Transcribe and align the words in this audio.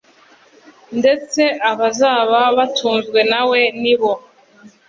ndetse 0.99 1.41
abazaba 1.71 2.39
batunzwe 2.57 3.19
na 3.31 3.41
we 3.49 3.59
ni 3.81 3.93
bo 3.99 4.11